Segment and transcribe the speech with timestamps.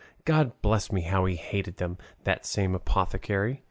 [0.25, 3.59] God bless me, how he hated them, that same apothecary!